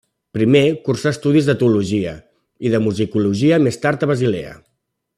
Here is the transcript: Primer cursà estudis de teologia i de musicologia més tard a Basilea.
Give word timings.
Primer 0.35 0.61
cursà 0.87 1.11
estudis 1.15 1.49
de 1.51 1.55
teologia 1.59 2.15
i 2.69 2.73
de 2.77 2.81
musicologia 2.89 3.61
més 3.67 3.81
tard 3.85 4.09
a 4.09 4.11
Basilea. 4.15 4.59